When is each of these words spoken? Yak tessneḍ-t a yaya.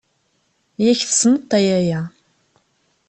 Yak 0.83 1.01
tessneḍ-t 1.03 1.51
a 1.57 1.59
yaya. 1.67 2.01